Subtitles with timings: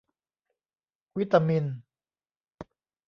[1.17, 1.65] วิตามิน